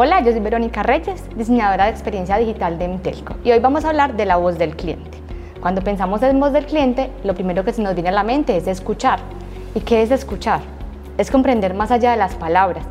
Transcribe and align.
Hola, 0.00 0.20
yo 0.20 0.30
soy 0.30 0.38
Verónica 0.38 0.84
Reyes, 0.84 1.24
diseñadora 1.36 1.86
de 1.86 1.90
experiencia 1.90 2.38
digital 2.38 2.78
de 2.78 2.84
Intelco 2.84 3.34
y 3.42 3.50
hoy 3.50 3.58
vamos 3.58 3.84
a 3.84 3.88
hablar 3.88 4.16
de 4.16 4.26
la 4.26 4.36
voz 4.36 4.56
del 4.56 4.76
cliente. 4.76 5.18
Cuando 5.60 5.82
pensamos 5.82 6.22
en 6.22 6.38
voz 6.38 6.52
del 6.52 6.66
cliente, 6.66 7.10
lo 7.24 7.34
primero 7.34 7.64
que 7.64 7.72
se 7.72 7.82
nos 7.82 7.94
viene 7.94 8.10
a 8.10 8.12
la 8.12 8.22
mente 8.22 8.56
es 8.56 8.68
escuchar. 8.68 9.18
¿Y 9.74 9.80
qué 9.80 10.02
es 10.02 10.12
escuchar? 10.12 10.60
Es 11.16 11.32
comprender 11.32 11.74
más 11.74 11.90
allá 11.90 12.12
de 12.12 12.16
las 12.16 12.36
palabras, 12.36 12.84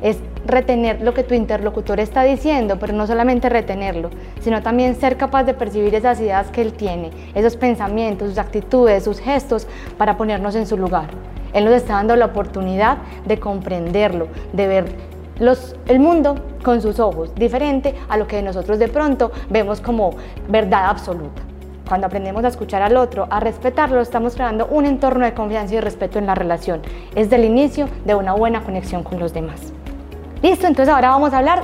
es 0.00 0.18
retener 0.46 1.00
lo 1.00 1.12
que 1.12 1.24
tu 1.24 1.34
interlocutor 1.34 1.98
está 1.98 2.22
diciendo, 2.22 2.78
pero 2.78 2.92
no 2.92 3.08
solamente 3.08 3.48
retenerlo, 3.48 4.10
sino 4.40 4.62
también 4.62 4.94
ser 4.94 5.16
capaz 5.16 5.42
de 5.42 5.54
percibir 5.54 5.92
esas 5.96 6.20
ideas 6.20 6.52
que 6.52 6.62
él 6.62 6.74
tiene, 6.74 7.10
esos 7.34 7.56
pensamientos, 7.56 8.28
sus 8.28 8.38
actitudes, 8.38 9.02
sus 9.02 9.18
gestos, 9.18 9.66
para 9.98 10.16
ponernos 10.16 10.54
en 10.54 10.68
su 10.68 10.76
lugar. 10.76 11.08
Él 11.52 11.64
nos 11.64 11.74
está 11.74 11.94
dando 11.94 12.14
la 12.14 12.26
oportunidad 12.26 12.98
de 13.26 13.40
comprenderlo, 13.40 14.28
de 14.52 14.68
ver 14.68 15.13
el 15.38 16.00
mundo 16.00 16.36
con 16.62 16.80
sus 16.80 17.00
ojos, 17.00 17.34
diferente 17.34 17.94
a 18.08 18.16
lo 18.16 18.26
que 18.26 18.42
nosotros 18.42 18.78
de 18.78 18.88
pronto 18.88 19.32
vemos 19.50 19.80
como 19.80 20.10
verdad 20.48 20.86
absoluta. 20.86 21.42
Cuando 21.88 22.06
aprendemos 22.06 22.44
a 22.44 22.48
escuchar 22.48 22.80
al 22.80 22.96
otro, 22.96 23.26
a 23.30 23.40
respetarlo, 23.40 24.00
estamos 24.00 24.34
creando 24.34 24.66
un 24.66 24.86
entorno 24.86 25.26
de 25.26 25.34
confianza 25.34 25.74
y 25.74 25.80
respeto 25.80 26.18
en 26.18 26.26
la 26.26 26.34
relación. 26.34 26.80
Es 27.14 27.28
del 27.28 27.44
inicio 27.44 27.88
de 28.06 28.14
una 28.14 28.32
buena 28.32 28.62
conexión 28.62 29.02
con 29.02 29.18
los 29.18 29.34
demás. 29.34 29.72
Listo, 30.42 30.66
entonces 30.66 30.92
ahora 30.92 31.10
vamos 31.10 31.34
a 31.34 31.38
hablar 31.38 31.62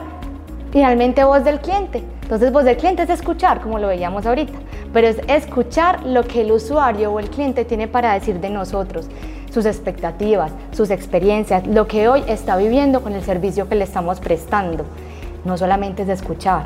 finalmente 0.72 1.24
voz 1.24 1.42
del 1.42 1.60
cliente. 1.60 2.04
Entonces 2.22 2.52
voz 2.52 2.64
del 2.64 2.76
cliente 2.76 3.02
es 3.02 3.10
escuchar, 3.10 3.60
como 3.60 3.78
lo 3.78 3.88
veíamos 3.88 4.26
ahorita, 4.26 4.58
pero 4.92 5.08
es 5.08 5.18
escuchar 5.26 6.04
lo 6.04 6.22
que 6.24 6.42
el 6.42 6.52
usuario 6.52 7.12
o 7.12 7.18
el 7.18 7.30
cliente 7.30 7.64
tiene 7.64 7.88
para 7.88 8.12
decir 8.12 8.40
de 8.40 8.50
nosotros 8.50 9.08
sus 9.50 9.66
expectativas, 9.66 10.52
sus 10.72 10.90
experiencias, 10.90 11.66
lo 11.66 11.86
que 11.86 12.08
hoy 12.08 12.24
está 12.26 12.56
viviendo 12.56 13.02
con 13.02 13.12
el 13.12 13.22
servicio 13.22 13.68
que 13.68 13.74
le 13.74 13.84
estamos 13.84 14.20
prestando. 14.20 14.84
No 15.44 15.56
solamente 15.58 16.02
es 16.02 16.08
escuchar. 16.08 16.64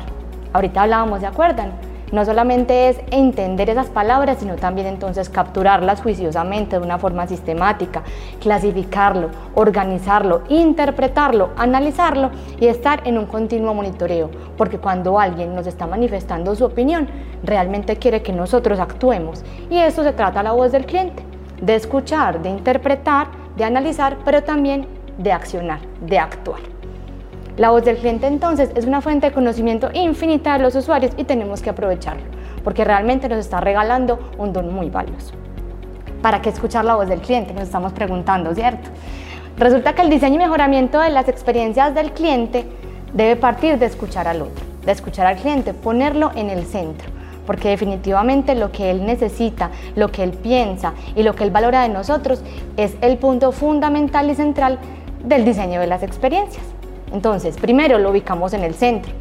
Ahorita 0.53 0.83
hablábamos, 0.83 1.21
¿de 1.21 1.27
acuerdan? 1.27 1.71
No 2.11 2.23
solamente 2.23 2.87
es 2.87 2.99
entender 3.09 3.69
esas 3.69 3.87
palabras, 3.87 4.37
sino 4.39 4.55
también 4.55 4.85
entonces 4.85 5.27
capturarlas 5.27 6.01
juiciosamente 6.01 6.77
de 6.77 6.85
una 6.85 6.99
forma 6.99 7.25
sistemática, 7.25 8.03
clasificarlo, 8.39 9.31
organizarlo, 9.55 10.43
interpretarlo, 10.47 11.49
analizarlo 11.57 12.29
y 12.59 12.67
estar 12.67 13.01
en 13.07 13.17
un 13.17 13.25
continuo 13.25 13.73
monitoreo, 13.73 14.29
porque 14.55 14.77
cuando 14.77 15.19
alguien 15.19 15.55
nos 15.55 15.65
está 15.65 15.87
manifestando 15.87 16.55
su 16.55 16.65
opinión, 16.65 17.09
realmente 17.43 17.97
quiere 17.97 18.21
que 18.21 18.31
nosotros 18.31 18.79
actuemos 18.79 19.43
y 19.71 19.79
eso 19.79 20.03
se 20.03 20.13
trata 20.13 20.43
la 20.43 20.51
voz 20.51 20.71
del 20.71 20.85
cliente 20.85 21.24
de 21.61 21.75
escuchar, 21.75 22.41
de 22.41 22.49
interpretar, 22.49 23.27
de 23.55 23.63
analizar, 23.63 24.17
pero 24.25 24.43
también 24.43 24.87
de 25.17 25.31
accionar, 25.31 25.79
de 26.01 26.19
actuar. 26.19 26.59
La 27.57 27.69
voz 27.69 27.85
del 27.85 27.97
cliente 27.97 28.27
entonces 28.27 28.71
es 28.75 28.85
una 28.85 29.01
fuente 29.01 29.27
de 29.27 29.33
conocimiento 29.33 29.89
infinita 29.93 30.53
de 30.53 30.59
los 30.59 30.75
usuarios 30.75 31.13
y 31.15 31.23
tenemos 31.23 31.61
que 31.61 31.69
aprovecharlo, 31.69 32.23
porque 32.63 32.83
realmente 32.83 33.29
nos 33.29 33.39
está 33.39 33.61
regalando 33.61 34.19
un 34.37 34.51
don 34.51 34.73
muy 34.73 34.89
valioso. 34.89 35.33
¿Para 36.21 36.41
qué 36.41 36.49
escuchar 36.49 36.83
la 36.83 36.95
voz 36.95 37.07
del 37.07 37.21
cliente? 37.21 37.53
Nos 37.53 37.63
estamos 37.63 37.93
preguntando, 37.93 38.53
¿cierto? 38.53 38.89
Resulta 39.57 39.93
que 39.93 40.01
el 40.01 40.09
diseño 40.09 40.35
y 40.35 40.39
mejoramiento 40.39 40.99
de 40.99 41.11
las 41.11 41.29
experiencias 41.29 41.95
del 41.95 42.11
cliente 42.11 42.65
debe 43.13 43.37
partir 43.37 43.79
de 43.79 43.85
escuchar 43.85 44.27
al 44.27 44.41
otro, 44.41 44.65
de 44.83 44.91
escuchar 44.91 45.27
al 45.27 45.37
cliente, 45.37 45.73
ponerlo 45.73 46.31
en 46.35 46.49
el 46.49 46.65
centro 46.65 47.14
porque 47.45 47.69
definitivamente 47.69 48.55
lo 48.55 48.71
que 48.71 48.91
Él 48.91 49.05
necesita, 49.05 49.71
lo 49.95 50.11
que 50.11 50.23
Él 50.23 50.31
piensa 50.31 50.93
y 51.15 51.23
lo 51.23 51.35
que 51.35 51.43
Él 51.43 51.51
valora 51.51 51.83
de 51.83 51.89
nosotros 51.89 52.41
es 52.77 52.95
el 53.01 53.17
punto 53.17 53.51
fundamental 53.51 54.29
y 54.29 54.35
central 54.35 54.79
del 55.23 55.45
diseño 55.45 55.79
de 55.79 55.87
las 55.87 56.03
experiencias. 56.03 56.63
Entonces, 57.13 57.57
primero 57.57 57.97
lo 57.97 58.11
ubicamos 58.11 58.53
en 58.53 58.63
el 58.63 58.73
centro. 58.73 59.11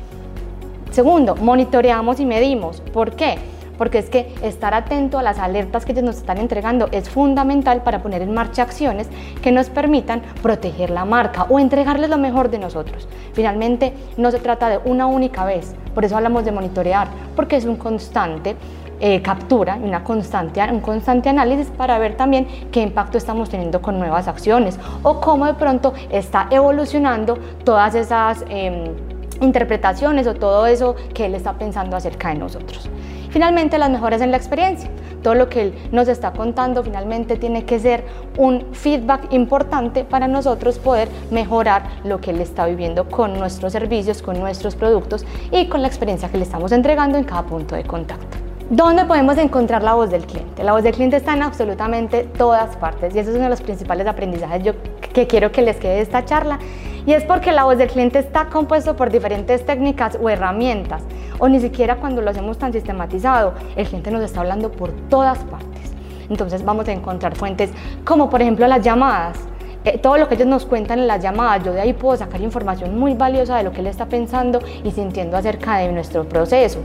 Segundo, 0.91 1.35
monitoreamos 1.37 2.21
y 2.21 2.27
medimos. 2.27 2.81
¿Por 2.81 3.13
qué? 3.17 3.37
Porque 3.79 3.99
es 3.99 4.11
que 4.11 4.35
estar 4.43 4.75
atento 4.75 5.19
a 5.19 5.23
las 5.23 5.39
alertas 5.39 5.85
que 5.85 5.93
ellos 5.93 6.05
nos 6.05 6.17
están 6.17 6.39
entregando 6.39 6.89
es 6.93 7.09
fundamental 7.09 7.83
para 7.83 8.03
poner 8.03 8.23
en 8.23 8.35
marcha 8.35 8.63
acciones 8.63 9.09
que 9.43 9.53
nos 9.53 9.71
permitan 9.71 10.23
proteger 10.43 10.91
la 10.91 11.05
marca 11.05 11.47
o 11.49 11.59
entregarles 11.59 12.11
lo 12.11 12.19
mejor 12.19 12.51
de 12.51 12.59
nosotros. 12.59 13.09
Finalmente, 13.33 13.93
no 14.17 14.31
se 14.31 14.39
trata 14.39 14.69
de 14.69 14.79
una 14.85 15.07
única 15.07 15.45
vez, 15.45 15.75
por 15.95 16.05
eso 16.05 16.17
hablamos 16.17 16.45
de 16.45 16.53
monitorear, 16.53 17.09
porque 17.35 17.57
es 17.57 17.65
un 17.65 17.77
constante 17.77 18.57
eh, 19.01 19.21
captura, 19.23 19.77
una 19.83 20.05
constante, 20.05 20.63
un 20.71 20.81
constante 20.81 21.29
análisis 21.29 21.67
para 21.69 21.99
ver 21.99 22.17
también 22.17 22.47
qué 22.71 22.81
impacto 22.81 23.19
estamos 23.19 23.51
teniendo 23.51 23.83
con 23.83 23.99
nuevas 23.99 24.29
acciones 24.29 24.79
o 25.03 25.21
cómo 25.21 25.47
de 25.47 25.55
pronto 25.55 25.93
está 26.11 26.47
evolucionando 26.51 27.37
todas 27.65 27.97
esas 27.97 28.45
em, 28.49 28.95
interpretaciones 29.41 30.27
o 30.29 30.35
todo 30.35 30.67
eso 30.67 30.95
que 31.13 31.27
él 31.27 31.35
está 31.35 31.55
pensando 31.55 31.97
acerca 31.97 32.29
de 32.29 32.37
nosotros. 32.37 32.89
Finalmente, 33.35 33.79
las 33.79 33.91
mejoras 33.91 34.21
en 34.21 34.31
la 34.31 34.37
experiencia. 34.37 34.89
Todo 35.25 35.35
lo 35.35 35.49
que 35.49 35.63
él 35.63 35.75
nos 35.91 36.07
está 36.07 36.33
contando 36.33 36.85
finalmente 36.85 37.37
tiene 37.37 37.65
que 37.65 37.81
ser 37.81 38.05
un 38.39 38.65
feedback 38.71 39.33
importante 39.33 40.05
para 40.05 40.29
nosotros 40.29 40.79
poder 40.79 41.09
mejorar 41.33 41.83
lo 42.05 42.21
que 42.21 42.31
él 42.31 42.41
está 42.41 42.65
viviendo 42.67 43.09
con 43.09 43.37
nuestros 43.37 43.73
servicios, 43.73 44.23
con 44.23 44.39
nuestros 44.39 44.77
productos 44.77 45.27
y 45.51 45.67
con 45.67 45.83
la 45.83 45.89
experiencia 45.89 46.29
que 46.29 46.39
le 46.39 46.45
estamos 46.45 46.71
entregando 46.71 47.19
en 47.19 47.25
cada 47.25 47.43
punto 47.43 47.75
de 47.75 47.83
contacto. 47.83 48.37
¿Dónde 48.71 49.05
podemos 49.05 49.37
encontrar 49.37 49.83
la 49.83 49.95
voz 49.95 50.11
del 50.11 50.25
cliente? 50.27 50.63
La 50.63 50.71
voz 50.71 50.85
del 50.85 50.95
cliente 50.95 51.17
está 51.17 51.35
en 51.35 51.43
absolutamente 51.43 52.29
todas 52.39 52.77
partes 52.77 53.17
y 53.17 53.19
ese 53.19 53.31
es 53.31 53.35
uno 53.35 53.47
de 53.47 53.51
los 53.51 53.63
principales 53.63 54.07
aprendizajes 54.07 54.75
que 55.13 55.27
quiero 55.27 55.51
que 55.51 55.63
les 55.63 55.75
quede 55.79 55.97
de 55.97 56.03
esta 56.03 56.25
charla 56.25 56.61
y 57.05 57.13
es 57.15 57.25
porque 57.25 57.51
la 57.51 57.65
voz 57.65 57.79
del 57.79 57.89
cliente 57.89 58.21
está 58.21 58.47
compuesto 58.47 58.95
por 58.95 59.11
diferentes 59.11 59.67
técnicas 59.67 60.17
o 60.23 60.31
herramientas 60.31 61.03
o 61.39 61.49
ni 61.49 61.61
siquiera 61.61 61.97
cuando 61.97 62.23
lo 62.23 62.31
hacemos 62.31 62.59
tan 62.59 62.73
sistematizado, 62.73 63.55
el 63.77 63.87
cliente 63.87 64.11
nos 64.11 64.23
está 64.23 64.41
hablando 64.41 64.71
por 64.71 64.93
todas 65.09 65.39
partes. 65.45 65.93
Entonces 66.29 66.65
vamos 66.65 66.89
a 66.89 66.93
encontrar 66.93 67.37
fuentes 67.37 67.71
como 68.05 68.31
por 68.31 68.41
ejemplo 68.43 68.67
las 68.67 68.83
llamadas, 68.83 69.39
eh, 69.85 69.99
todo 69.99 70.17
lo 70.17 70.29
que 70.29 70.35
ellos 70.37 70.47
nos 70.47 70.65
cuentan 70.65 70.99
en 70.99 71.07
las 71.07 71.23
llamadas, 71.23 71.63
yo 71.65 71.73
de 71.73 71.81
ahí 71.83 71.93
puedo 71.93 72.17
sacar 72.17 72.41
información 72.41 72.99
muy 72.99 73.13
valiosa 73.13 73.59
de 73.59 73.65
lo 73.65 73.73
que 73.73 73.81
él 73.81 73.87
está 73.87 74.07
pensando 74.07 74.61
y 74.83 74.91
sintiendo 74.93 75.37
acerca 75.37 75.77
de 75.77 75.93
nuestro 75.93 76.25
proceso. 76.27 76.79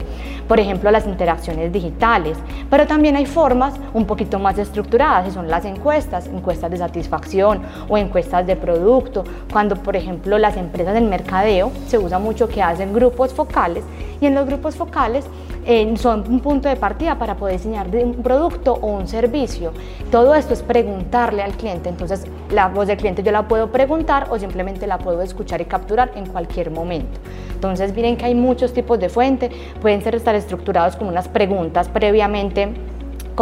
Por 0.49 0.59
ejemplo, 0.59 0.91
las 0.91 1.05
interacciones 1.05 1.71
digitales, 1.71 2.37
pero 2.69 2.87
también 2.87 3.15
hay 3.15 3.25
formas 3.25 3.75
un 3.93 4.05
poquito 4.05 4.37
más 4.37 4.57
estructuradas, 4.57 5.25
que 5.25 5.31
son 5.31 5.49
las 5.49 5.63
encuestas, 5.63 6.27
encuestas 6.27 6.71
de 6.71 6.77
satisfacción 6.77 7.61
o 7.87 7.97
encuestas 7.97 8.45
de 8.45 8.57
producto, 8.57 9.23
cuando 9.51 9.77
por 9.77 9.95
ejemplo 9.95 10.37
las 10.37 10.57
empresas 10.57 10.93
del 10.93 11.05
mercadeo 11.05 11.71
se 11.87 11.97
usa 11.97 12.19
mucho 12.19 12.49
que 12.49 12.61
hacen 12.61 12.93
grupos 12.93 13.33
focales 13.33 13.83
y 14.19 14.25
en 14.25 14.35
los 14.35 14.45
grupos 14.45 14.75
focales 14.75 15.25
son 15.97 16.23
un 16.27 16.39
punto 16.39 16.69
de 16.69 16.75
partida 16.75 17.17
para 17.17 17.35
poder 17.35 17.57
diseñar 17.57 17.87
un 17.87 18.23
producto 18.23 18.73
o 18.73 18.87
un 18.87 19.07
servicio. 19.07 19.71
Todo 20.11 20.35
esto 20.35 20.53
es 20.53 20.61
preguntarle 20.61 21.43
al 21.43 21.53
cliente, 21.53 21.89
entonces 21.89 22.25
la 22.51 22.67
voz 22.67 22.87
del 22.87 22.97
cliente 22.97 23.23
yo 23.23 23.31
la 23.31 23.47
puedo 23.47 23.71
preguntar 23.71 24.27
o 24.29 24.39
simplemente 24.39 24.87
la 24.87 24.97
puedo 24.97 25.21
escuchar 25.21 25.61
y 25.61 25.65
capturar 25.65 26.11
en 26.15 26.25
cualquier 26.25 26.71
momento. 26.71 27.19
Entonces 27.53 27.93
miren 27.95 28.17
que 28.17 28.25
hay 28.25 28.35
muchos 28.35 28.73
tipos 28.73 28.99
de 28.99 29.09
fuente, 29.09 29.51
pueden 29.81 30.01
ser 30.01 30.15
estar 30.15 30.33
estructurados 30.33 30.95
como 30.95 31.09
unas 31.09 31.27
preguntas 31.27 31.89
previamente 31.89 32.73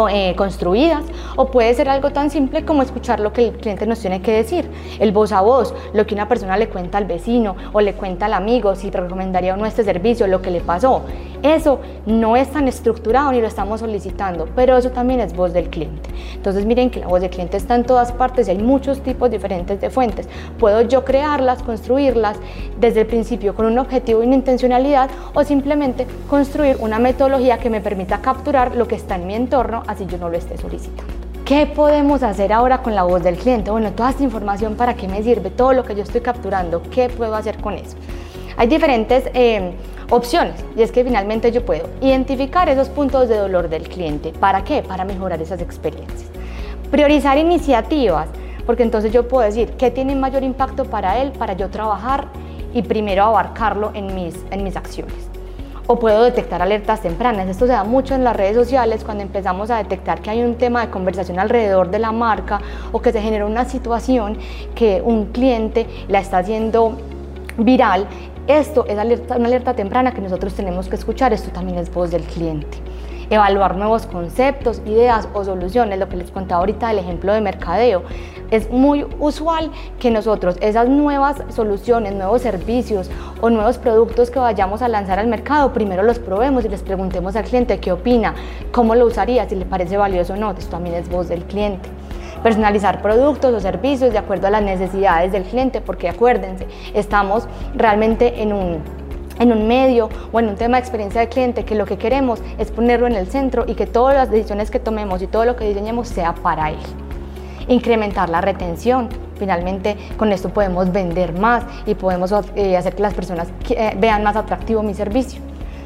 eh, 0.08 0.34
construidas 0.36 1.02
o 1.34 1.50
puede 1.50 1.74
ser 1.74 1.88
algo 1.88 2.10
tan 2.10 2.30
simple 2.30 2.64
como 2.64 2.82
escuchar 2.82 3.18
lo 3.18 3.32
que 3.32 3.48
el 3.48 3.54
cliente 3.54 3.86
nos 3.86 3.98
tiene 3.98 4.22
que 4.22 4.32
decir, 4.32 4.70
el 5.00 5.10
voz 5.10 5.32
a 5.32 5.40
voz, 5.40 5.74
lo 5.92 6.06
que 6.06 6.14
una 6.14 6.28
persona 6.28 6.56
le 6.56 6.68
cuenta 6.68 6.98
al 6.98 7.06
vecino 7.06 7.56
o 7.72 7.80
le 7.80 7.94
cuenta 7.94 8.26
al 8.26 8.34
amigo 8.34 8.76
si 8.76 8.90
recomendaría 8.90 9.54
uno 9.54 9.66
este 9.66 9.82
servicio, 9.82 10.26
lo 10.26 10.42
que 10.42 10.50
le 10.50 10.60
pasó. 10.60 11.02
Eso 11.42 11.80
no 12.04 12.36
es 12.36 12.50
tan 12.50 12.66
estructurado 12.68 13.32
ni 13.32 13.40
lo 13.40 13.46
estamos 13.46 13.80
solicitando, 13.80 14.48
pero 14.54 14.76
eso 14.76 14.90
también 14.90 15.20
es 15.20 15.34
voz 15.34 15.52
del 15.52 15.70
cliente. 15.70 16.10
Entonces 16.34 16.66
miren 16.66 16.90
que 16.90 17.00
la 17.00 17.06
voz 17.06 17.20
del 17.20 17.30
cliente 17.30 17.56
está 17.56 17.74
en 17.76 17.84
todas 17.84 18.12
partes 18.12 18.48
y 18.48 18.50
hay 18.50 18.58
muchos 18.58 19.00
tipos 19.00 19.30
diferentes 19.30 19.80
de 19.80 19.88
fuentes. 19.88 20.28
Puedo 20.58 20.82
yo 20.82 21.04
crearlas, 21.04 21.62
construirlas 21.62 22.36
desde 22.80 23.02
el 23.02 23.06
principio 23.06 23.54
con 23.54 23.66
un 23.66 23.78
objetivo 23.78 24.22
y 24.22 24.26
una 24.26 24.34
intencionalidad 24.34 25.10
o 25.32 25.44
simplemente 25.44 26.06
construir 26.28 26.76
una 26.80 26.98
metodología 26.98 27.58
que 27.58 27.70
me 27.70 27.80
permita 27.80 28.20
capturar 28.20 28.74
lo 28.74 28.88
que 28.88 28.96
está 28.96 29.14
en 29.14 29.26
mi 29.26 29.34
entorno 29.34 29.82
así 29.88 30.06
yo 30.06 30.18
no 30.18 30.28
lo 30.28 30.36
esté 30.36 30.56
solicitando. 30.56 31.12
¿Qué 31.44 31.66
podemos 31.66 32.22
hacer 32.22 32.52
ahora 32.52 32.82
con 32.82 32.94
la 32.94 33.02
voz 33.04 33.22
del 33.22 33.36
cliente? 33.36 33.70
Bueno, 33.70 33.90
toda 33.92 34.10
esta 34.10 34.22
información, 34.22 34.76
¿para 34.76 34.94
qué 34.94 35.08
me 35.08 35.22
sirve? 35.22 35.50
Todo 35.50 35.72
lo 35.72 35.82
que 35.82 35.96
yo 35.96 36.02
estoy 36.02 36.20
capturando, 36.20 36.82
¿qué 36.90 37.08
puedo 37.08 37.34
hacer 37.34 37.56
con 37.58 37.74
eso? 37.74 37.96
Hay 38.58 38.68
diferentes 38.68 39.24
eh, 39.32 39.72
opciones 40.10 40.62
y 40.76 40.82
es 40.82 40.92
que 40.92 41.02
finalmente 41.02 41.50
yo 41.50 41.64
puedo 41.64 41.88
identificar 42.02 42.68
esos 42.68 42.90
puntos 42.90 43.30
de 43.30 43.36
dolor 43.38 43.70
del 43.70 43.88
cliente. 43.88 44.32
¿Para 44.38 44.62
qué? 44.62 44.82
Para 44.82 45.06
mejorar 45.06 45.40
esas 45.40 45.62
experiencias. 45.62 46.30
Priorizar 46.90 47.38
iniciativas, 47.38 48.28
porque 48.66 48.82
entonces 48.82 49.10
yo 49.10 49.26
puedo 49.26 49.44
decir 49.44 49.70
qué 49.78 49.90
tiene 49.90 50.14
mayor 50.14 50.42
impacto 50.42 50.84
para 50.84 51.18
él, 51.18 51.32
para 51.32 51.54
yo 51.54 51.70
trabajar 51.70 52.26
y 52.74 52.82
primero 52.82 53.24
abarcarlo 53.24 53.92
en 53.94 54.14
mis, 54.14 54.34
en 54.50 54.64
mis 54.64 54.76
acciones 54.76 55.27
o 55.88 55.98
puedo 55.98 56.22
detectar 56.22 56.62
alertas 56.62 57.00
tempranas. 57.00 57.48
Esto 57.48 57.66
se 57.66 57.72
da 57.72 57.82
mucho 57.82 58.14
en 58.14 58.22
las 58.22 58.36
redes 58.36 58.54
sociales 58.54 59.02
cuando 59.04 59.22
empezamos 59.22 59.70
a 59.70 59.78
detectar 59.78 60.20
que 60.20 60.30
hay 60.30 60.42
un 60.42 60.54
tema 60.56 60.84
de 60.84 60.90
conversación 60.90 61.38
alrededor 61.40 61.90
de 61.90 61.98
la 61.98 62.12
marca 62.12 62.60
o 62.92 63.00
que 63.00 63.10
se 63.10 63.20
genera 63.20 63.46
una 63.46 63.64
situación 63.64 64.36
que 64.74 65.00
un 65.02 65.26
cliente 65.32 65.86
la 66.08 66.20
está 66.20 66.38
haciendo 66.38 66.98
viral. 67.56 68.06
Esto 68.46 68.84
es 68.86 68.94
una 68.94 69.46
alerta 69.46 69.74
temprana 69.74 70.12
que 70.12 70.20
nosotros 70.20 70.54
tenemos 70.54 70.88
que 70.88 70.96
escuchar, 70.96 71.32
esto 71.32 71.50
también 71.50 71.78
es 71.78 71.92
voz 71.92 72.10
del 72.10 72.22
cliente 72.22 72.78
evaluar 73.30 73.76
nuevos 73.76 74.06
conceptos, 74.06 74.82
ideas 74.86 75.28
o 75.32 75.44
soluciones, 75.44 75.98
lo 75.98 76.08
que 76.08 76.16
les 76.16 76.30
contaba 76.30 76.60
ahorita 76.60 76.88
del 76.88 76.98
ejemplo 76.98 77.32
de 77.32 77.40
mercadeo. 77.40 78.02
Es 78.50 78.70
muy 78.70 79.06
usual 79.20 79.70
que 79.98 80.10
nosotros 80.10 80.56
esas 80.60 80.88
nuevas 80.88 81.42
soluciones, 81.50 82.14
nuevos 82.14 82.42
servicios 82.42 83.10
o 83.40 83.50
nuevos 83.50 83.78
productos 83.78 84.30
que 84.30 84.38
vayamos 84.38 84.82
a 84.82 84.88
lanzar 84.88 85.18
al 85.18 85.26
mercado, 85.26 85.72
primero 85.72 86.02
los 86.02 86.18
probemos 86.18 86.64
y 86.64 86.68
les 86.68 86.82
preguntemos 86.82 87.36
al 87.36 87.44
cliente 87.44 87.78
qué 87.78 87.92
opina, 87.92 88.34
cómo 88.72 88.94
lo 88.94 89.06
usaría, 89.06 89.48
si 89.48 89.54
le 89.54 89.66
parece 89.66 89.96
valioso 89.96 90.32
o 90.32 90.36
no. 90.36 90.50
Esto 90.52 90.70
también 90.70 90.96
es 90.96 91.08
voz 91.08 91.28
del 91.28 91.44
cliente 91.44 91.88
personalizar 92.42 93.02
productos 93.02 93.52
o 93.52 93.60
servicios 93.60 94.12
de 94.12 94.18
acuerdo 94.18 94.46
a 94.46 94.50
las 94.50 94.62
necesidades 94.62 95.32
del 95.32 95.42
cliente, 95.42 95.80
porque 95.80 96.08
acuérdense, 96.08 96.66
estamos 96.94 97.48
realmente 97.74 98.42
en 98.42 98.52
un 98.52 98.97
en 99.38 99.52
un 99.52 99.66
medio 99.66 100.08
o 100.32 100.40
en 100.40 100.48
un 100.48 100.56
tema 100.56 100.76
de 100.76 100.80
experiencia 100.80 101.20
de 101.20 101.28
cliente 101.28 101.64
que 101.64 101.74
lo 101.74 101.86
que 101.86 101.96
queremos 101.96 102.40
es 102.58 102.70
ponerlo 102.70 103.06
en 103.06 103.14
el 103.14 103.28
centro 103.28 103.64
y 103.66 103.74
que 103.74 103.86
todas 103.86 104.14
las 104.14 104.30
decisiones 104.30 104.70
que 104.70 104.80
tomemos 104.80 105.22
y 105.22 105.26
todo 105.26 105.44
lo 105.44 105.56
que 105.56 105.66
diseñemos 105.66 106.08
sea 106.08 106.34
para 106.34 106.70
él. 106.70 106.78
Incrementar 107.68 108.28
la 108.28 108.40
retención. 108.40 109.08
Finalmente 109.38 109.96
con 110.16 110.32
esto 110.32 110.48
podemos 110.48 110.90
vender 110.90 111.32
más 111.38 111.64
y 111.86 111.94
podemos 111.94 112.32
eh, 112.56 112.76
hacer 112.76 112.96
que 112.96 113.02
las 113.02 113.14
personas 113.14 113.48
eh, 113.70 113.94
vean 113.98 114.22
más 114.22 114.36
atractivo 114.36 114.82
mi 114.82 114.94
servicio. 114.94 115.40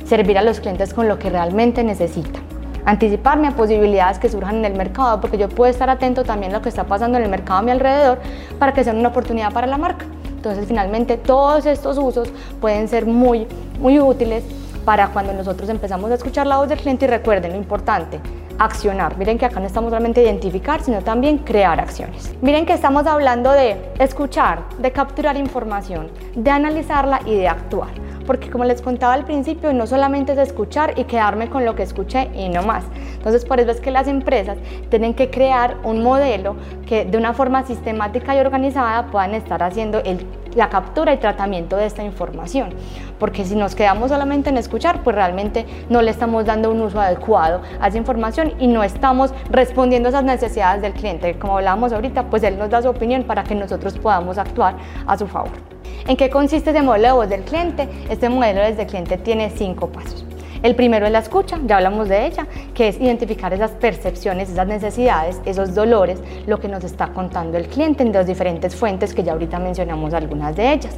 Servir 0.07 0.39
a 0.39 0.43
los 0.43 0.61
clientes 0.61 0.95
con 0.95 1.09
lo 1.09 1.19
que 1.19 1.31
realmente 1.31 1.85
necesitan 1.85 2.43
anticiparme 2.85 3.49
a 3.49 3.53
posibilidades 3.53 4.19
que 4.19 4.29
surjan 4.29 4.57
en 4.57 4.65
el 4.65 4.75
mercado, 4.75 5.21
porque 5.21 5.39
yo 5.39 5.49
puedo 5.49 5.71
estar 5.71 5.89
atento 5.89 6.25
también 6.25 6.53
a 6.53 6.57
lo 6.57 6.63
que 6.63 6.69
está 6.69 6.85
pasando 6.85 7.19
en 7.19 7.25
el 7.25 7.31
mercado 7.31 7.61
a 7.61 7.63
mi 7.63 7.71
alrededor 7.71 8.19
para 8.59 8.73
que 8.73 8.83
sea 8.83 8.93
una 8.93 9.11
oportunidad 9.11 9.53
para 9.53 9.67
la 9.67 9.79
marca. 9.79 10.07
Entonces 10.43 10.67
finalmente 10.67 11.19
todos 11.19 11.67
estos 11.67 11.97
usos 11.99 12.29
pueden 12.61 12.89
ser 12.89 13.07
muy, 13.07 13.47
muy 13.79 14.01
útiles 14.01 14.43
para 14.85 15.07
cuando 15.07 15.33
nosotros 15.33 15.69
empezamos 15.69 16.11
a 16.11 16.15
escuchar 16.15 16.49
la 16.49 16.57
voz 16.57 16.69
del 16.69 16.81
cliente 16.81 17.05
y 17.05 17.09
recuerden 17.09 17.53
lo 17.53 17.59
importante, 17.59 18.19
accionar. 18.59 19.17
Miren 19.19 19.39
que 19.39 19.47
acá 19.47 19.61
no 19.61 19.67
estamos 19.67 19.91
solamente 19.91 20.21
identificar, 20.21 20.83
sino 20.83 21.01
también 21.03 21.39
crear 21.39 21.79
acciones. 21.79 22.35
Miren 22.43 22.67
que 22.67 22.73
estamos 22.73 23.07
hablando 23.07 23.53
de 23.53 23.77
escuchar, 24.01 24.65
de 24.79 24.91
capturar 24.91 25.37
información, 25.37 26.09
de 26.35 26.51
analizarla 26.51 27.21
y 27.25 27.37
de 27.37 27.47
actuar 27.47 27.91
porque 28.23 28.51
como 28.51 28.65
les 28.65 28.83
contaba 28.83 29.15
al 29.15 29.25
principio, 29.25 29.73
no 29.73 29.87
solamente 29.87 30.33
es 30.33 30.39
escuchar 30.39 30.99
y 30.99 31.05
quedarme 31.05 31.49
con 31.49 31.65
lo 31.65 31.75
que 31.75 31.83
escuché 31.83 32.31
y 32.35 32.49
no 32.49 32.63
más. 32.63 32.85
Entonces, 33.15 33.45
por 33.45 33.61
eso 33.61 33.71
es 33.71 33.81
que 33.81 33.91
las 33.91 34.09
empresas 34.09 34.59
tienen 34.91 35.15
que 35.15 35.31
crear 35.31 35.77
un 35.85 36.03
modelo 36.03 36.57
que 36.87 37.05
de 37.05 37.19
una 37.19 37.35
forma 37.35 37.65
sistemática 37.65 38.35
y 38.35 38.39
organizada 38.39 39.07
puedan 39.11 39.35
estar 39.35 39.63
haciendo 39.63 39.99
el 39.99 40.27
la 40.55 40.69
captura 40.69 41.13
y 41.13 41.19
tratamiento 41.19 41.77
de 41.77 41.87
esta 41.87 42.03
información, 42.03 42.71
porque 43.19 43.45
si 43.45 43.55
nos 43.55 43.75
quedamos 43.75 44.11
solamente 44.11 44.51
en 44.51 44.57
escuchar, 44.57 45.03
pues 45.03 45.17
realmente 45.17 45.67
no 45.89 46.03
le 46.03 46.11
estamos 46.11 46.45
dando 46.45 46.71
un 46.71 46.81
uso 46.81 47.01
adecuado 47.01 47.63
a 47.81 47.89
esa 47.89 47.99
información 47.99 48.53
y 48.59 48.67
no 48.67 48.83
estamos 48.83 49.33
respondiendo 49.51 50.09
a 50.09 50.11
esas 50.11 50.25
necesidades 50.25 50.83
del 50.83 50.93
cliente. 50.93 51.39
Como 51.39 51.57
hablábamos 51.57 51.93
ahorita, 51.93 52.25
pues 52.25 52.43
él 52.43 52.59
nos 52.59 52.71
da 52.71 52.83
su 52.83 52.89
opinión 52.89 53.25
para 53.25 53.45
que 53.45 53.55
nosotros 53.55 53.99
podamos 53.99 54.39
actuar 54.39 54.77
a 55.07 55.17
su 55.17 55.27
favor. 55.27 55.72
¿En 56.07 56.17
qué 56.17 56.31
consiste 56.31 56.71
ese 56.71 56.83
modelo 56.83 57.07
de 57.07 57.13
voz 57.13 57.29
del 57.29 57.43
cliente? 57.43 57.89
Este 58.11 58.29
modelo 58.29 58.61
desde 58.61 58.87
cliente 58.87 59.19
tiene 59.19 59.51
cinco 59.51 59.89
pasos. 59.89 60.25
El 60.63 60.77
primero 60.77 61.07
es 61.07 61.13
la 61.13 61.19
escucha, 61.19 61.59
ya 61.67 61.79
hablamos 61.79 62.09
de 62.09 62.25
ella, 62.25 62.47
que 62.73 62.87
es 62.87 63.01
identificar 63.01 63.53
esas 63.53 63.73
percepciones, 63.73 64.49
esas 64.49 64.69
necesidades, 64.69 65.41
esos 65.45 65.75
dolores, 65.75 66.21
lo 66.47 66.61
que 66.61 66.69
nos 66.69 66.85
está 66.85 67.09
contando 67.09 67.59
el 67.59 67.67
cliente 67.67 68.05
en 68.05 68.13
dos 68.13 68.27
diferentes 68.27 68.77
fuentes 68.77 69.13
que 69.13 69.25
ya 69.25 69.33
ahorita 69.33 69.59
mencionamos 69.59 70.15
algunas 70.15 70.55
de 70.55 70.73
ellas. 70.73 70.97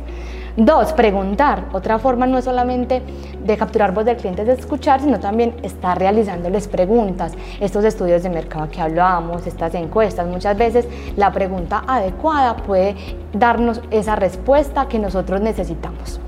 Dos, 0.57 0.93
preguntar. 0.93 1.65
Otra 1.73 1.99
forma 1.99 2.27
no 2.27 2.37
es 2.37 2.45
solamente 2.45 3.01
de 3.43 3.57
capturar 3.57 3.93
voz 3.95 4.05
del 4.05 4.19
cliente, 4.19 4.43
es 4.43 4.49
de 4.49 4.55
escuchar, 4.55 5.01
sino 5.01 5.19
también 5.19 5.55
estar 5.63 5.99
realizándoles 5.99 6.69
preguntas. 6.69 7.33
Estos 7.59 7.85
estudios 7.85 8.23
de 8.23 8.29
mercado 8.29 8.69
que 8.71 8.83
hablábamos, 8.83 9.47
estas 9.47 9.75
encuestas, 9.75 10.27
muchas 10.27 10.59
veces 10.59 10.87
la 11.17 11.33
pregunta 11.33 11.85
adecuada 11.89 12.55
puede 12.57 12.95
darnos 13.33 13.81
esa 13.91 14.15
respuesta 14.15 14.89
que 14.89 14.99
nosotros 14.99 15.41
necesitamos. 15.41 16.21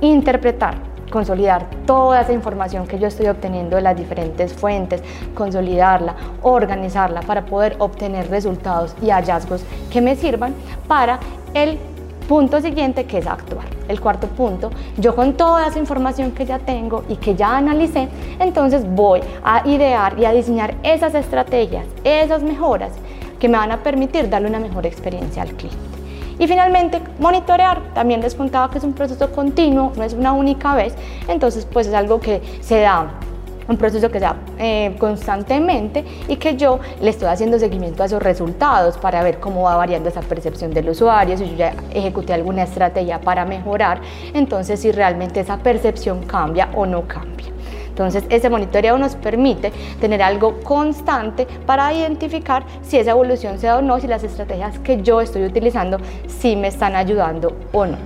Interpretar 0.00 0.87
consolidar 1.08 1.66
toda 1.86 2.20
esa 2.20 2.32
información 2.32 2.86
que 2.86 2.98
yo 2.98 3.08
estoy 3.08 3.26
obteniendo 3.26 3.76
de 3.76 3.82
las 3.82 3.96
diferentes 3.96 4.52
fuentes, 4.52 5.02
consolidarla, 5.34 6.14
organizarla 6.42 7.20
para 7.22 7.44
poder 7.44 7.76
obtener 7.78 8.30
resultados 8.30 8.94
y 9.02 9.10
hallazgos 9.10 9.64
que 9.90 10.00
me 10.00 10.16
sirvan 10.16 10.54
para 10.86 11.18
el 11.54 11.78
punto 12.28 12.60
siguiente 12.60 13.06
que 13.06 13.18
es 13.18 13.26
actuar. 13.26 13.64
El 13.88 14.00
cuarto 14.00 14.28
punto, 14.28 14.70
yo 14.98 15.16
con 15.16 15.32
toda 15.32 15.66
esa 15.66 15.78
información 15.78 16.32
que 16.32 16.44
ya 16.44 16.58
tengo 16.58 17.04
y 17.08 17.16
que 17.16 17.34
ya 17.34 17.56
analicé, 17.56 18.08
entonces 18.38 18.84
voy 18.86 19.22
a 19.42 19.66
idear 19.66 20.18
y 20.18 20.26
a 20.26 20.32
diseñar 20.32 20.74
esas 20.82 21.14
estrategias, 21.14 21.86
esas 22.04 22.42
mejoras 22.42 22.92
que 23.40 23.48
me 23.48 23.56
van 23.56 23.72
a 23.72 23.82
permitir 23.82 24.28
darle 24.28 24.48
una 24.48 24.60
mejor 24.60 24.84
experiencia 24.84 25.42
al 25.42 25.54
cliente. 25.54 25.97
Y 26.38 26.46
finalmente, 26.46 27.00
monitorear. 27.18 27.80
También 27.94 28.20
les 28.20 28.34
contaba 28.34 28.70
que 28.70 28.78
es 28.78 28.84
un 28.84 28.92
proceso 28.92 29.30
continuo, 29.32 29.92
no 29.96 30.04
es 30.04 30.12
una 30.12 30.32
única 30.32 30.74
vez, 30.74 30.94
entonces 31.26 31.66
pues 31.70 31.86
es 31.86 31.94
algo 31.94 32.20
que 32.20 32.40
se 32.60 32.80
da 32.80 33.10
un 33.68 33.76
proceso 33.76 34.10
que 34.10 34.18
se 34.18 34.24
da 34.24 34.36
eh, 34.58 34.96
constantemente 34.98 36.04
y 36.26 36.36
que 36.36 36.56
yo 36.56 36.80
le 37.00 37.10
estoy 37.10 37.28
haciendo 37.28 37.58
seguimiento 37.58 38.02
a 38.02 38.06
esos 38.06 38.22
resultados 38.22 38.96
para 38.96 39.22
ver 39.22 39.38
cómo 39.38 39.62
va 39.62 39.76
variando 39.76 40.08
esa 40.08 40.22
percepción 40.22 40.72
del 40.72 40.88
usuario, 40.88 41.36
si 41.36 41.50
yo 41.50 41.56
ya 41.56 41.74
ejecuté 41.92 42.32
alguna 42.32 42.62
estrategia 42.62 43.20
para 43.20 43.44
mejorar, 43.44 44.00
entonces 44.32 44.80
si 44.80 44.90
realmente 44.90 45.40
esa 45.40 45.58
percepción 45.58 46.24
cambia 46.24 46.70
o 46.74 46.86
no 46.86 47.06
cambia. 47.06 47.46
Entonces, 47.98 48.22
ese 48.30 48.48
monitoreo 48.48 48.96
nos 48.96 49.16
permite 49.16 49.72
tener 50.00 50.22
algo 50.22 50.60
constante 50.60 51.48
para 51.66 51.92
identificar 51.92 52.62
si 52.80 52.96
esa 52.96 53.10
evolución 53.10 53.58
se 53.58 53.66
da 53.66 53.78
o 53.78 53.82
no, 53.82 53.98
si 53.98 54.06
las 54.06 54.22
estrategias 54.22 54.78
que 54.78 55.02
yo 55.02 55.20
estoy 55.20 55.44
utilizando 55.44 55.98
sí 56.28 56.54
me 56.54 56.68
están 56.68 56.94
ayudando 56.94 57.56
o 57.72 57.86
no. 57.86 57.96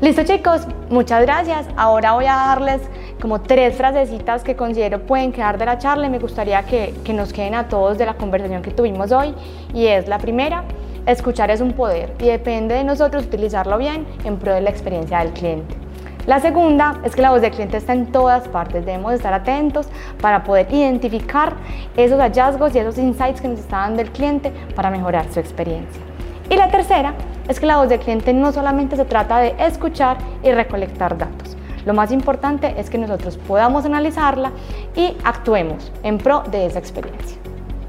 Listo 0.00 0.22
chicos, 0.22 0.68
muchas 0.90 1.22
gracias. 1.22 1.66
Ahora 1.76 2.12
voy 2.12 2.26
a 2.26 2.36
darles 2.36 2.82
como 3.20 3.40
tres 3.40 3.74
frasecitas 3.74 4.44
que 4.44 4.54
considero 4.54 5.00
pueden 5.00 5.32
quedar 5.32 5.58
de 5.58 5.66
la 5.66 5.78
charla 5.78 6.06
y 6.06 6.10
me 6.10 6.20
gustaría 6.20 6.62
que, 6.62 6.94
que 7.02 7.12
nos 7.12 7.32
queden 7.32 7.56
a 7.56 7.66
todos 7.66 7.98
de 7.98 8.06
la 8.06 8.14
conversación 8.14 8.62
que 8.62 8.70
tuvimos 8.70 9.10
hoy. 9.10 9.34
Y 9.74 9.86
es 9.86 10.06
la 10.06 10.18
primera, 10.18 10.62
escuchar 11.04 11.50
es 11.50 11.60
un 11.60 11.72
poder 11.72 12.14
y 12.20 12.26
depende 12.26 12.76
de 12.76 12.84
nosotros 12.84 13.24
utilizarlo 13.24 13.76
bien 13.76 14.06
en 14.22 14.38
pro 14.38 14.54
de 14.54 14.60
la 14.60 14.70
experiencia 14.70 15.18
del 15.18 15.32
cliente. 15.32 15.83
La 16.26 16.40
segunda 16.40 17.00
es 17.04 17.14
que 17.14 17.22
la 17.22 17.30
voz 17.30 17.42
del 17.42 17.50
cliente 17.50 17.76
está 17.76 17.92
en 17.92 18.06
todas 18.06 18.48
partes, 18.48 18.86
debemos 18.86 19.12
estar 19.12 19.34
atentos 19.34 19.88
para 20.20 20.42
poder 20.42 20.72
identificar 20.72 21.54
esos 21.96 22.18
hallazgos 22.18 22.74
y 22.74 22.78
esos 22.78 22.96
insights 22.96 23.42
que 23.42 23.48
nos 23.48 23.60
está 23.60 23.78
dando 23.78 24.00
el 24.00 24.10
cliente 24.10 24.50
para 24.74 24.90
mejorar 24.90 25.30
su 25.30 25.40
experiencia. 25.40 26.02
Y 26.48 26.56
la 26.56 26.70
tercera 26.70 27.14
es 27.46 27.60
que 27.60 27.66
la 27.66 27.76
voz 27.76 27.90
del 27.90 28.00
cliente 28.00 28.32
no 28.32 28.52
solamente 28.52 28.96
se 28.96 29.04
trata 29.04 29.38
de 29.38 29.54
escuchar 29.58 30.16
y 30.42 30.50
recolectar 30.50 31.18
datos, 31.18 31.56
lo 31.84 31.92
más 31.92 32.10
importante 32.12 32.74
es 32.78 32.88
que 32.88 32.96
nosotros 32.96 33.36
podamos 33.36 33.84
analizarla 33.84 34.52
y 34.96 35.16
actuemos 35.24 35.92
en 36.02 36.18
pro 36.18 36.42
de 36.50 36.66
esa 36.66 36.78
experiencia. 36.78 37.38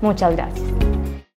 Muchas 0.01 0.36
gracias. 0.36 0.95